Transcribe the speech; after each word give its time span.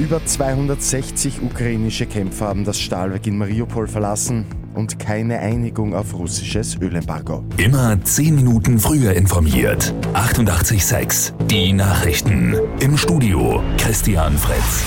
Über 0.00 0.24
260 0.24 1.42
ukrainische 1.42 2.06
Kämpfer 2.06 2.46
haben 2.46 2.64
das 2.64 2.80
Stahlwerk 2.80 3.26
in 3.26 3.36
Mariupol 3.36 3.86
verlassen 3.86 4.46
und 4.72 4.98
keine 4.98 5.40
Einigung 5.40 5.94
auf 5.94 6.14
russisches 6.14 6.78
Ölembargo. 6.80 7.44
Immer 7.58 8.02
10 8.02 8.34
Minuten 8.34 8.78
früher 8.78 9.12
informiert. 9.12 9.92
88.6 10.14 11.32
Die 11.48 11.74
Nachrichten. 11.74 12.54
Im 12.80 12.96
Studio 12.96 13.62
Christian 13.76 14.38
Fritz. 14.38 14.86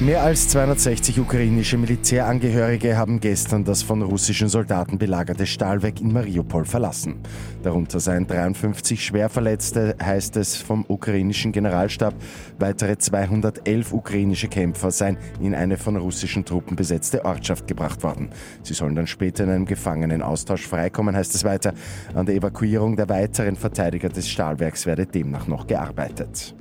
Mehr 0.00 0.22
als 0.22 0.46
260 0.50 1.18
ukrainische 1.18 1.76
Militärangehörige 1.76 2.96
haben 2.96 3.18
gestern 3.18 3.64
das 3.64 3.82
von 3.82 4.00
russischen 4.00 4.48
Soldaten 4.48 4.96
belagerte 4.96 5.44
Stahlwerk 5.44 6.00
in 6.00 6.12
Mariupol 6.12 6.64
verlassen. 6.64 7.16
Darunter 7.64 7.98
seien 7.98 8.24
53 8.24 9.04
Schwerverletzte, 9.04 9.96
heißt 10.00 10.36
es 10.36 10.54
vom 10.54 10.84
ukrainischen 10.86 11.50
Generalstab. 11.50 12.14
Weitere 12.60 12.96
211 12.96 13.92
ukrainische 13.92 14.46
Kämpfer 14.46 14.92
seien 14.92 15.18
in 15.40 15.52
eine 15.52 15.76
von 15.76 15.96
russischen 15.96 16.44
Truppen 16.44 16.76
besetzte 16.76 17.24
Ortschaft 17.24 17.66
gebracht 17.66 18.04
worden. 18.04 18.30
Sie 18.62 18.74
sollen 18.74 18.94
dann 18.94 19.08
später 19.08 19.42
in 19.42 19.50
einem 19.50 19.66
Gefangenenaustausch 19.66 20.64
freikommen, 20.64 21.16
heißt 21.16 21.34
es 21.34 21.42
weiter. 21.42 21.74
An 22.14 22.24
der 22.24 22.36
Evakuierung 22.36 22.94
der 22.94 23.08
weiteren 23.08 23.56
Verteidiger 23.56 24.10
des 24.10 24.28
Stahlwerks 24.28 24.86
werde 24.86 25.06
demnach 25.06 25.48
noch 25.48 25.66
gearbeitet. 25.66 26.54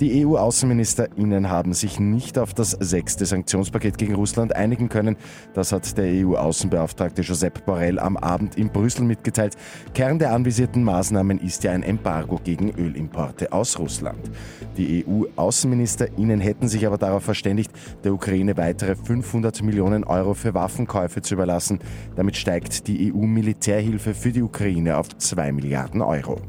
Die 0.00 0.24
EU-AußenministerInnen 0.24 1.50
haben 1.50 1.74
sich 1.74 2.00
nicht 2.00 2.38
auf 2.38 2.54
das 2.54 2.70
sechste 2.70 3.26
Sanktionspaket 3.26 3.98
gegen 3.98 4.14
Russland 4.14 4.56
einigen 4.56 4.88
können. 4.88 5.16
Das 5.52 5.72
hat 5.72 5.98
der 5.98 6.06
EU-Außenbeauftragte 6.06 7.20
Josep 7.20 7.66
Borrell 7.66 7.98
am 7.98 8.16
Abend 8.16 8.56
in 8.56 8.70
Brüssel 8.70 9.04
mitgeteilt. 9.04 9.56
Kern 9.92 10.18
der 10.18 10.32
anvisierten 10.32 10.84
Maßnahmen 10.84 11.38
ist 11.38 11.64
ja 11.64 11.72
ein 11.72 11.82
Embargo 11.82 12.40
gegen 12.42 12.70
Ölimporte 12.70 13.52
aus 13.52 13.78
Russland. 13.78 14.30
Die 14.78 15.04
EU-AußenministerInnen 15.06 16.40
hätten 16.40 16.68
sich 16.68 16.86
aber 16.86 16.96
darauf 16.96 17.24
verständigt, 17.24 17.70
der 18.02 18.14
Ukraine 18.14 18.56
weitere 18.56 18.96
500 18.96 19.62
Millionen 19.62 20.04
Euro 20.04 20.32
für 20.32 20.54
Waffenkäufe 20.54 21.20
zu 21.20 21.34
überlassen. 21.34 21.78
Damit 22.16 22.38
steigt 22.38 22.86
die 22.86 23.12
EU-Militärhilfe 23.12 24.14
für 24.14 24.32
die 24.32 24.42
Ukraine 24.42 24.96
auf 24.96 25.08
2 25.16 25.52
Milliarden 25.52 26.00
Euro. 26.00 26.40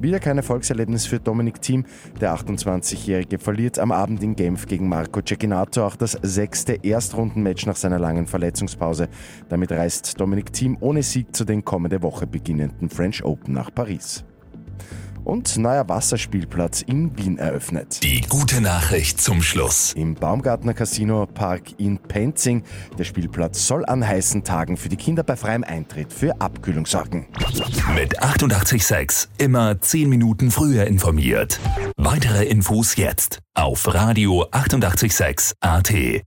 Wieder 0.00 0.18
kein 0.18 0.38
Erfolgserlebnis 0.38 1.04
für 1.04 1.20
Dominik 1.20 1.60
Thiem. 1.60 1.84
Der 2.22 2.34
28-Jährige 2.34 3.38
verliert 3.38 3.78
am 3.78 3.92
Abend 3.92 4.22
in 4.22 4.34
Genf 4.34 4.66
gegen 4.66 4.88
Marco 4.88 5.20
Cecchinato 5.20 5.84
auch 5.84 5.94
das 5.94 6.12
sechste 6.22 6.78
Erstrundenmatch 6.82 7.66
nach 7.66 7.76
seiner 7.76 7.98
langen 7.98 8.26
Verletzungspause. 8.26 9.10
Damit 9.50 9.72
reist 9.72 10.18
Dominik 10.18 10.54
Thiem 10.54 10.78
ohne 10.80 11.02
Sieg 11.02 11.36
zu 11.36 11.44
den 11.44 11.66
kommende 11.66 12.02
Woche 12.02 12.26
beginnenden 12.26 12.88
French 12.88 13.22
Open 13.22 13.52
nach 13.52 13.74
Paris 13.74 14.24
und 15.24 15.56
neuer 15.56 15.88
Wasserspielplatz 15.88 16.82
in 16.82 17.16
Wien 17.16 17.38
eröffnet. 17.38 18.02
Die 18.02 18.20
gute 18.22 18.60
Nachricht 18.60 19.20
zum 19.20 19.42
Schluss. 19.42 19.92
Im 19.94 20.14
Baumgartner 20.14 20.74
Casino 20.74 21.26
Park 21.26 21.78
in 21.78 21.98
Penzing. 21.98 22.64
Der 22.98 23.04
Spielplatz 23.04 23.66
soll 23.66 23.84
an 23.84 24.06
heißen 24.06 24.44
Tagen 24.44 24.76
für 24.76 24.88
die 24.88 24.96
Kinder 24.96 25.22
bei 25.22 25.36
freiem 25.36 25.64
Eintritt 25.64 26.12
für 26.12 26.40
Abkühlung 26.40 26.86
sorgen. 26.86 27.26
Mit 27.94 28.22
886 28.22 29.28
immer 29.38 29.80
10 29.80 30.08
Minuten 30.08 30.50
früher 30.50 30.86
informiert. 30.86 31.60
Weitere 31.96 32.44
Infos 32.44 32.96
jetzt 32.96 33.40
auf 33.54 33.92
Radio 33.92 34.46
886 34.50 35.54
AT. 35.60 36.22